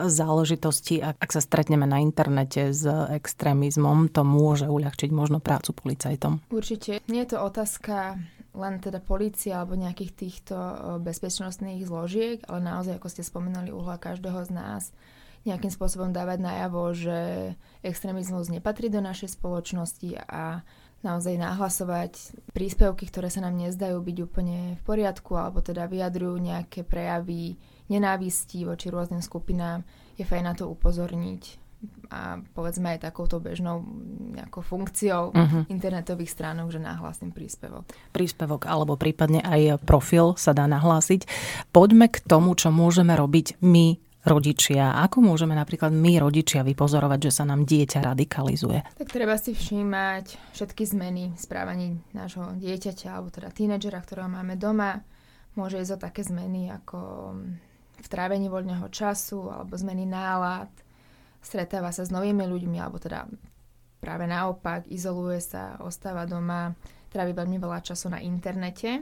záležitosti. 0.03 0.99
Ak 0.99 1.31
sa 1.31 1.39
stretneme 1.39 1.87
na 1.87 2.03
internete 2.03 2.75
s 2.75 2.83
extrémizmom, 2.91 4.11
to 4.11 4.27
môže 4.27 4.67
uľahčiť 4.67 5.09
možno 5.15 5.39
prácu 5.39 5.71
policajtom. 5.71 6.43
Určite. 6.51 6.99
Nie 7.07 7.23
je 7.23 7.39
to 7.39 7.47
otázka 7.47 8.19
len 8.57 8.81
teda 8.81 8.97
policie 8.97 9.53
alebo 9.53 9.77
nejakých 9.77 10.11
týchto 10.17 10.55
bezpečnostných 10.99 11.85
zložiek, 11.85 12.41
ale 12.49 12.65
naozaj, 12.65 12.97
ako 12.97 13.07
ste 13.13 13.21
spomenuli, 13.21 13.69
úhla 13.69 14.01
každého 14.01 14.49
z 14.49 14.51
nás 14.51 14.83
nejakým 15.47 15.71
spôsobom 15.71 16.11
dávať 16.11 16.43
najavo, 16.43 16.91
že 16.91 17.17
extrémizmus 17.81 18.51
nepatrí 18.51 18.91
do 18.91 18.99
našej 18.99 19.39
spoločnosti 19.39 20.19
a 20.27 20.67
naozaj 21.05 21.37
nahlasovať 21.37 22.13
príspevky, 22.51 23.07
ktoré 23.07 23.29
sa 23.29 23.45
nám 23.45 23.55
nezdajú 23.55 24.01
byť 24.01 24.17
úplne 24.21 24.75
v 24.75 24.81
poriadku, 24.83 25.37
alebo 25.37 25.61
teda 25.61 25.85
vyjadrujú 25.85 26.35
nejaké 26.41 26.81
prejavy 26.83 27.55
nenávistí 27.87 28.67
voči 28.67 28.91
rôznym 28.91 29.23
skupinám, 29.23 29.85
je 30.19 30.25
fajn 30.27 30.43
na 30.43 30.53
to 30.57 30.67
upozorniť 30.67 31.67
a 32.09 32.41
povedzme 32.57 32.97
aj 32.97 33.05
takouto 33.05 33.37
bežnou 33.37 33.85
nejakou 34.33 34.65
funkciou 34.65 35.29
uh-huh. 35.29 35.69
internetových 35.69 36.33
stránok, 36.33 36.73
že 36.73 36.81
nahlásim 36.81 37.29
príspevok. 37.29 37.85
Príspevok 38.15 38.65
alebo 38.65 38.97
prípadne 38.97 39.45
aj 39.45 39.85
profil 39.85 40.33
sa 40.39 40.57
dá 40.57 40.65
nahlásiť. 40.65 41.29
Poďme 41.69 42.09
k 42.09 42.17
tomu, 42.25 42.57
čo 42.57 42.73
môžeme 42.73 43.13
robiť 43.13 43.61
my 43.61 44.06
rodičia. 44.27 45.00
Ako 45.07 45.24
môžeme 45.24 45.55
napríklad 45.55 45.96
my, 45.96 46.19
rodičia, 46.19 46.67
vypozorovať, 46.67 47.31
že 47.31 47.31
sa 47.31 47.43
nám 47.48 47.63
dieťa 47.63 48.03
radikalizuje? 48.03 49.00
Tak 49.00 49.10
treba 49.10 49.39
si 49.39 49.55
všímať 49.55 50.53
všetky 50.53 50.84
zmeny 50.84 51.24
správaní 51.39 51.98
nášho 52.12 52.53
dieťaťa, 52.60 53.07
alebo 53.15 53.31
teda 53.31 53.50
tínedžera, 53.50 54.03
ktorého 54.03 54.27
máme 54.27 54.60
doma. 54.60 55.00
Môže 55.55 55.79
ísť 55.81 55.96
o 55.96 56.03
také 56.03 56.22
zmeny 56.22 56.69
ako 56.69 57.00
v 57.98 58.07
trávení 58.12 58.51
voľného 58.51 58.91
času, 58.93 59.50
alebo 59.50 59.74
zmeny 59.74 60.05
nálad, 60.05 60.69
stretáva 61.41 61.89
sa 61.89 62.05
s 62.05 62.13
novými 62.13 62.46
ľuďmi, 62.46 62.77
alebo 62.77 63.01
teda 63.01 63.25
práve 63.98 64.29
naopak, 64.29 64.86
izoluje 64.91 65.41
sa, 65.41 65.81
ostáva 65.81 66.29
doma, 66.29 66.77
trávi 67.10 67.34
veľmi 67.34 67.57
veľa 67.57 67.79
času 67.81 68.13
na 68.13 68.22
internete, 68.22 69.01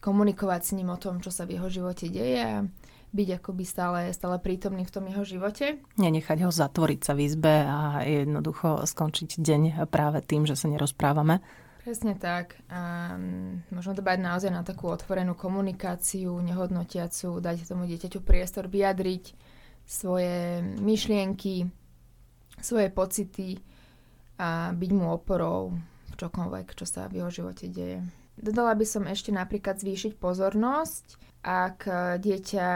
komunikovať 0.00 0.60
s 0.64 0.70
ním 0.72 0.88
o 0.88 0.96
tom, 0.96 1.20
čo 1.20 1.28
sa 1.28 1.44
v 1.44 1.60
jeho 1.60 1.68
živote 1.68 2.08
deje 2.08 2.64
byť 3.10 3.28
akoby 3.42 3.64
stále, 3.66 4.00
stále 4.14 4.38
prítomný 4.38 4.86
v 4.86 4.94
tom 4.94 5.04
jeho 5.10 5.26
živote. 5.26 5.82
Nenechať 5.98 6.46
ho 6.46 6.50
zatvoriť 6.54 7.00
sa 7.02 7.12
v 7.18 7.26
izbe 7.26 7.54
a 7.66 8.06
jednoducho 8.06 8.86
skončiť 8.86 9.42
deň 9.42 9.62
práve 9.90 10.22
tým, 10.22 10.46
že 10.46 10.54
sa 10.54 10.70
nerozprávame. 10.70 11.42
Presne 11.80 12.14
tak. 12.14 12.60
A 12.68 13.16
možno 13.72 13.96
to 13.96 14.04
bať 14.04 14.20
naozaj 14.20 14.52
na 14.52 14.62
takú 14.62 14.92
otvorenú 14.92 15.32
komunikáciu, 15.34 16.38
nehodnotiacu, 16.38 17.40
dať 17.40 17.66
tomu 17.66 17.88
dieťaťu 17.88 18.20
priestor 18.20 18.68
vyjadriť 18.68 19.34
svoje 19.88 20.62
myšlienky, 20.78 21.66
svoje 22.60 22.92
pocity 22.92 23.58
a 24.38 24.70
byť 24.70 24.90
mu 24.92 25.10
oporou 25.10 25.74
v 26.12 26.14
čokoľvek, 26.14 26.66
čo 26.78 26.86
sa 26.86 27.08
v 27.08 27.24
jeho 27.24 27.30
živote 27.32 27.66
deje. 27.66 28.04
Dodala 28.38 28.76
by 28.76 28.86
som 28.86 29.04
ešte 29.08 29.32
napríklad 29.32 29.80
zvýšiť 29.80 30.20
pozornosť 30.20 31.29
ak 31.40 31.88
dieťa 32.20 32.66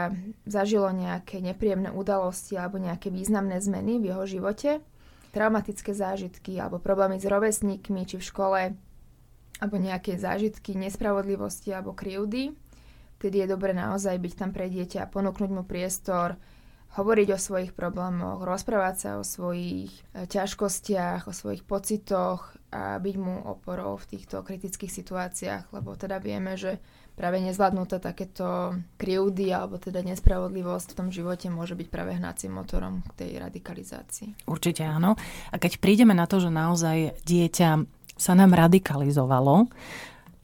zažilo 0.49 0.89
nejaké 0.89 1.37
nepríjemné 1.37 1.93
udalosti 1.93 2.57
alebo 2.57 2.81
nejaké 2.81 3.13
významné 3.13 3.61
zmeny 3.61 4.01
v 4.01 4.09
jeho 4.09 4.25
živote, 4.25 4.81
traumatické 5.29 5.93
zážitky 5.93 6.57
alebo 6.57 6.81
problémy 6.81 7.21
s 7.21 7.29
rovesníkmi 7.29 8.09
či 8.09 8.17
v 8.17 8.27
škole, 8.27 8.61
alebo 9.59 9.75
nejaké 9.77 10.17
zážitky 10.17 10.73
nespravodlivosti 10.73 11.71
alebo 11.71 11.93
krivdy, 11.93 12.55
vtedy 13.21 13.45
je 13.45 13.47
dobre 13.47 13.71
naozaj 13.71 14.17
byť 14.17 14.33
tam 14.33 14.51
pre 14.51 14.67
dieťa 14.67 15.05
a 15.05 15.11
ponúknuť 15.11 15.49
mu 15.53 15.63
priestor, 15.63 16.35
hovoriť 16.95 17.27
o 17.35 17.39
svojich 17.39 17.71
problémoch, 17.75 18.47
rozprávať 18.47 18.95
sa 18.95 19.09
o 19.19 19.23
svojich 19.27 19.91
e, 20.15 20.31
ťažkostiach, 20.31 21.27
o 21.27 21.33
svojich 21.35 21.67
pocitoch 21.67 22.55
a 22.71 22.95
byť 23.03 23.15
mu 23.19 23.43
oporou 23.51 23.99
v 23.99 24.15
týchto 24.15 24.39
kritických 24.39 24.91
situáciách, 24.91 25.75
lebo 25.75 25.99
teda 25.99 26.23
vieme, 26.23 26.55
že 26.55 26.79
práve 27.15 27.39
nezvládnuté 27.39 28.03
takéto 28.03 28.75
krivdy 28.99 29.55
alebo 29.55 29.79
teda 29.79 30.03
nespravodlivosť 30.03 30.87
v 30.93 30.97
tom 30.99 31.09
živote 31.09 31.47
môže 31.47 31.73
byť 31.73 31.87
práve 31.87 32.19
hnacím 32.19 32.59
motorom 32.59 33.01
k 33.15 33.25
tej 33.25 33.31
radikalizácii. 33.39 34.45
Určite 34.45 34.83
áno. 34.83 35.15
A 35.49 35.55
keď 35.55 35.79
prídeme 35.79 36.11
na 36.11 36.27
to, 36.27 36.43
že 36.43 36.51
naozaj 36.51 37.23
dieťa 37.23 37.69
sa 38.15 38.33
nám 38.35 38.55
radikalizovalo, 38.55 39.71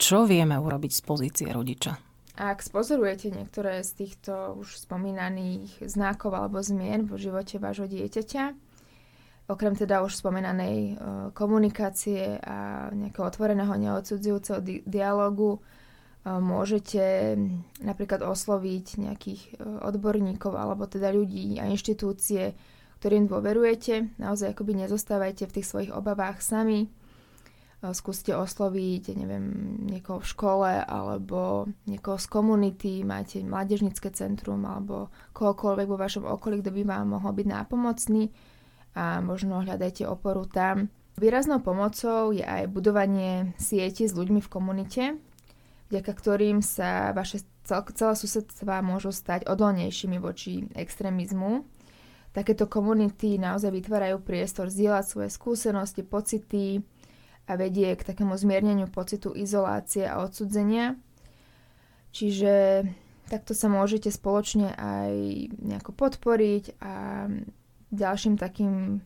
čo 0.00 0.24
vieme 0.26 0.56
urobiť 0.58 0.92
z 0.98 1.02
pozície 1.04 1.48
rodiča? 1.52 1.94
Ak 2.32 2.64
spozorujete 2.64 3.28
niektoré 3.28 3.84
z 3.84 3.92
týchto 4.02 4.56
už 4.56 4.80
spomínaných 4.88 5.84
znakov 5.84 6.32
alebo 6.32 6.64
zmien 6.64 7.04
vo 7.04 7.20
živote 7.20 7.60
vášho 7.60 7.84
dieťaťa, 7.84 8.44
okrem 9.52 9.76
teda 9.76 10.00
už 10.00 10.16
spomenanej 10.16 10.76
e, 10.76 10.94
komunikácie 11.36 12.40
a 12.40 12.88
nejakého 12.88 13.28
otvoreného 13.28 13.76
neodsudzujúceho 13.76 14.58
di- 14.64 14.82
dialogu, 14.88 15.60
môžete 16.24 17.34
napríklad 17.82 18.22
osloviť 18.22 18.86
nejakých 19.02 19.42
e, 19.42 19.50
odborníkov 19.82 20.54
alebo 20.54 20.86
teda 20.86 21.10
ľudí 21.10 21.58
a 21.58 21.66
inštitúcie, 21.66 22.54
ktorým 23.02 23.26
dôverujete. 23.26 24.22
Naozaj 24.22 24.54
akoby 24.54 24.86
nezostávajte 24.86 25.50
v 25.50 25.54
tých 25.58 25.66
svojich 25.66 25.90
obavách 25.90 26.38
sami 26.38 26.86
skúste 27.90 28.30
osloviť, 28.30 29.18
neviem, 29.18 29.74
niekoho 29.90 30.22
v 30.22 30.30
škole 30.30 30.70
alebo 30.86 31.66
niekoho 31.90 32.14
z 32.14 32.26
komunity, 32.30 33.02
máte 33.02 33.42
mládežnické 33.42 34.14
centrum 34.14 34.62
alebo 34.62 35.10
kohokoľvek 35.34 35.86
vo 35.90 35.98
vašom 35.98 36.24
okolí, 36.30 36.62
kto 36.62 36.70
by 36.70 36.82
vám 36.86 37.18
mohol 37.18 37.34
byť 37.34 37.46
nápomocný 37.50 38.30
a 38.94 39.18
možno 39.18 39.66
hľadajte 39.66 40.06
oporu 40.06 40.46
tam. 40.46 40.94
Výraznou 41.18 41.58
pomocou 41.58 42.30
je 42.30 42.46
aj 42.46 42.70
budovanie 42.70 43.50
sieti 43.58 44.06
s 44.06 44.14
ľuďmi 44.14 44.38
v 44.38 44.52
komunite, 44.52 45.02
vďaka 45.92 46.12
ktorým 46.16 46.64
sa 46.64 47.12
vaše 47.12 47.44
celé 47.68 48.16
susedstva 48.16 48.80
môžu 48.80 49.12
stať 49.12 49.44
odolnejšími 49.44 50.16
voči 50.16 50.64
extrémizmu. 50.72 51.68
Takéto 52.32 52.64
komunity 52.64 53.36
naozaj 53.36 53.68
vytvárajú 53.68 54.24
priestor 54.24 54.72
zdieľať 54.72 55.04
svoje 55.04 55.28
skúsenosti, 55.28 56.00
pocity, 56.00 56.80
a 57.50 57.58
vedie 57.58 57.90
k 57.98 58.06
takému 58.06 58.38
zmierneniu 58.38 58.86
pocitu 58.86 59.34
izolácie 59.34 60.06
a 60.06 60.22
odsudzenia. 60.22 60.94
Čiže 62.12 62.84
takto 63.26 63.56
sa 63.56 63.66
môžete 63.66 64.12
spoločne 64.12 64.76
aj 64.76 65.12
nejako 65.58 65.92
podporiť 65.96 66.78
a 66.78 67.26
ďalším 67.90 68.36
takým 68.38 69.00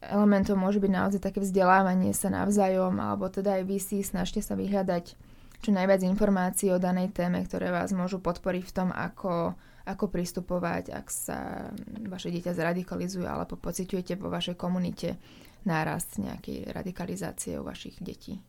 elementom 0.00 0.56
môže 0.56 0.80
byť 0.80 0.92
naozaj 0.92 1.20
také 1.20 1.44
vzdelávanie 1.44 2.16
sa 2.16 2.32
navzájom, 2.32 2.96
alebo 2.96 3.28
teda 3.28 3.60
aj 3.60 3.62
vy 3.68 3.76
si 3.76 4.00
snažte 4.00 4.40
sa 4.40 4.56
vyhľadať 4.56 5.12
čo 5.60 5.70
najviac 5.76 6.00
informácií 6.04 6.72
o 6.72 6.80
danej 6.80 7.12
téme, 7.12 7.44
ktoré 7.44 7.68
vás 7.68 7.92
môžu 7.92 8.18
podporiť 8.18 8.64
v 8.64 8.74
tom, 8.74 8.88
ako, 8.90 9.52
ako 9.84 10.04
pristupovať, 10.08 10.96
ak 10.96 11.06
sa 11.12 11.68
vaše 12.08 12.32
dieťa 12.32 12.56
zradikalizuje 12.56 13.28
alebo 13.28 13.60
pociťujete 13.60 14.16
vo 14.16 14.32
vašej 14.32 14.56
komunite 14.56 15.20
nárast 15.60 16.16
nejakej 16.16 16.72
radikalizácie 16.72 17.60
u 17.60 17.68
vašich 17.68 18.00
detí. 18.00 18.40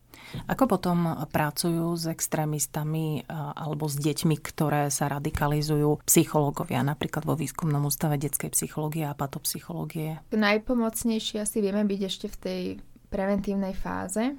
Ako 0.48 0.64
potom 0.64 1.12
pracujú 1.28 1.92
s 1.92 2.08
extrémistami 2.08 3.28
alebo 3.28 3.84
s 3.84 4.00
deťmi, 4.00 4.40
ktoré 4.40 4.88
sa 4.88 5.12
radikalizujú 5.12 6.00
psychológovia, 6.08 6.80
napríklad 6.80 7.28
vo 7.28 7.36
výskumnom 7.36 7.84
ústave 7.84 8.16
detskej 8.16 8.56
psychológie 8.56 9.04
a 9.04 9.12
patopsychológie? 9.12 10.24
Najpomocnejšie 10.32 11.44
asi 11.44 11.60
vieme 11.60 11.84
byť 11.84 12.00
ešte 12.00 12.26
v 12.32 12.36
tej 12.40 12.62
preventívnej 13.12 13.76
fáze. 13.76 14.32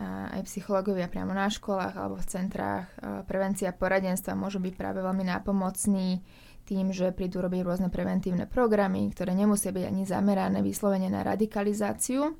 Aj 0.00 0.40
psychológovia 0.48 1.12
priamo 1.12 1.36
na 1.36 1.52
školách 1.52 1.92
alebo 1.92 2.16
v 2.16 2.24
centrách 2.24 2.88
prevencia 3.28 3.68
poradenstva 3.68 4.32
môžu 4.32 4.56
byť 4.56 4.72
práve 4.72 5.04
veľmi 5.04 5.28
nápomocní 5.28 6.24
tým, 6.64 6.94
že 6.94 7.10
prídu 7.10 7.42
robiť 7.42 7.60
rôzne 7.66 7.88
preventívne 7.90 8.46
programy, 8.46 9.10
ktoré 9.10 9.34
nemusia 9.34 9.74
byť 9.74 9.84
ani 9.90 10.02
zamerané 10.06 10.62
vyslovene 10.62 11.10
na 11.10 11.26
radikalizáciu, 11.26 12.32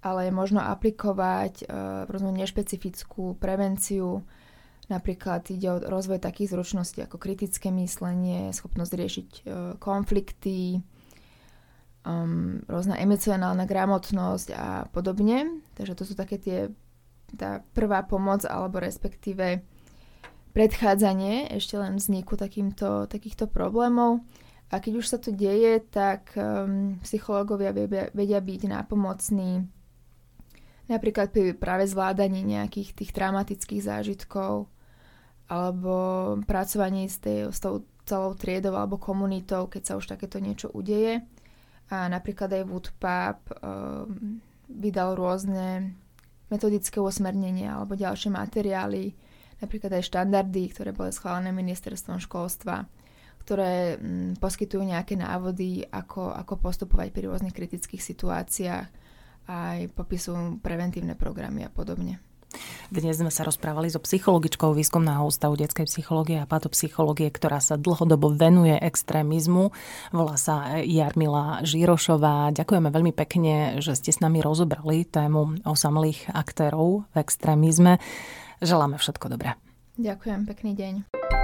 ale 0.00 0.20
je 0.26 0.32
možno 0.32 0.64
aplikovať 0.64 1.68
uh, 1.68 2.08
rôznu 2.08 2.32
nešpecifickú 2.32 3.36
prevenciu. 3.36 4.24
Napríklad 4.88 5.48
ide 5.52 5.68
o 5.72 5.80
rozvoj 5.80 6.20
takých 6.20 6.56
zručností 6.56 7.04
ako 7.04 7.20
kritické 7.20 7.68
myslenie, 7.72 8.48
schopnosť 8.52 8.92
riešiť 8.96 9.28
uh, 9.28 9.44
konflikty, 9.76 10.80
um, 12.04 12.60
rôzna 12.68 13.00
emocionálna 13.00 13.64
gramotnosť 13.66 14.48
a 14.54 14.86
podobne. 14.92 15.64
Takže 15.74 15.94
to 15.96 16.04
sú 16.04 16.14
také 16.14 16.36
tie, 16.38 16.58
tá 17.34 17.64
prvá 17.74 18.04
pomoc 18.04 18.44
alebo 18.46 18.78
respektíve 18.78 19.64
predchádzanie 20.54 21.50
ešte 21.50 21.74
len 21.74 21.98
vzniku 21.98 22.38
takýmto, 22.38 23.10
takýchto 23.10 23.50
problémov. 23.50 24.22
A 24.70 24.80
keď 24.80 24.92
už 25.02 25.06
sa 25.10 25.18
to 25.18 25.34
deje, 25.34 25.82
tak 25.90 26.32
um, 26.38 26.96
psychológovia 27.02 27.74
vedia, 27.74 28.08
vedia 28.14 28.40
byť 28.40 28.60
nápomocní 28.70 29.66
napríklad 30.88 31.32
pri 31.32 31.56
práve 31.56 31.88
zvládaní 31.88 32.44
nejakých 32.44 32.92
tých 32.92 33.10
traumatických 33.16 33.82
zážitkov 33.84 34.68
alebo 35.48 35.94
pracovaní 36.48 37.08
s, 37.08 37.20
tej, 37.20 37.52
s 37.52 37.60
tou 37.60 37.84
celou 38.04 38.36
triedou 38.36 38.76
alebo 38.76 39.00
komunitou, 39.00 39.68
keď 39.68 39.82
sa 39.84 39.94
už 39.96 40.08
takéto 40.08 40.40
niečo 40.40 40.68
udeje. 40.72 41.24
A 41.94 42.10
napríklad 42.10 42.50
aj 42.50 42.64
Woodpap 42.66 43.38
um, 43.62 44.42
vydal 44.66 45.14
rôzne 45.14 45.94
metodické 46.50 46.98
usmernenia 46.98 47.78
alebo 47.78 47.94
ďalšie 47.94 48.34
materiály, 48.34 49.14
napríklad 49.62 49.94
aj 49.94 50.10
štandardy, 50.10 50.74
ktoré 50.74 50.90
boli 50.90 51.14
schválené 51.14 51.54
ministerstvom 51.54 52.18
školstva, 52.18 52.84
ktoré 53.46 53.96
mm, 53.96 54.42
poskytujú 54.42 54.82
nejaké 54.82 55.14
návody, 55.14 55.86
ako, 55.86 56.34
ako 56.34 56.58
postupovať 56.58 57.14
pri 57.14 57.30
rôznych 57.30 57.54
kritických 57.54 58.02
situáciách, 58.02 58.88
aj 59.44 59.78
popisujú 59.92 60.64
preventívne 60.64 61.14
programy 61.14 61.68
a 61.68 61.70
podobne. 61.70 62.18
Dnes 62.88 63.18
sme 63.18 63.28
sa 63.28 63.44
rozprávali 63.44 63.92
so 63.92 64.00
psychologičkou 64.00 64.72
výskumného 64.72 65.26
ústavu 65.26 65.58
detskej 65.58 65.86
psychológie 65.90 66.40
a 66.40 66.48
patopsychológie, 66.48 67.28
ktorá 67.28 67.58
sa 67.58 67.74
dlhodobo 67.76 68.32
venuje 68.32 68.74
extrémizmu. 68.78 69.74
Volá 70.14 70.40
sa 70.40 70.80
Jarmila 70.80 71.60
Žirošová. 71.66 72.54
Ďakujeme 72.56 72.88
veľmi 72.88 73.12
pekne, 73.12 73.78
že 73.84 73.98
ste 73.98 74.14
s 74.14 74.22
nami 74.24 74.40
rozobrali 74.40 75.04
tému 75.04 75.62
osamelých 75.68 76.32
aktérov 76.32 77.06
v 77.12 77.16
extrémizme. 77.20 78.02
Želáme 78.64 78.96
všetko 78.96 79.28
dobré. 79.28 79.58
Ďakujem, 79.94 80.40
pekný 80.48 80.72
deň. 80.74 81.43